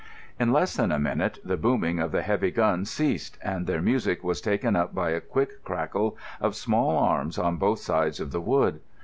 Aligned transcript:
In 0.39 0.51
less 0.51 0.75
than 0.75 0.91
a 0.91 0.97
minute 0.97 1.37
the 1.45 1.57
booming 1.57 1.99
of 1.99 2.11
the 2.11 2.23
heavy 2.23 2.49
guns 2.49 2.89
ceased, 2.89 3.37
and 3.43 3.67
their 3.67 3.83
music 3.83 4.23
was 4.23 4.41
taken 4.41 4.75
up 4.75 4.95
by 4.95 5.11
a 5.11 5.21
quick 5.21 5.63
crackle 5.63 6.17
of 6.39 6.55
small 6.55 6.97
arms 6.97 7.37
on 7.37 7.57
both 7.57 7.77
sides 7.81 8.19
of 8.19 8.31
the 8.31 8.41
wood. 8.41 8.79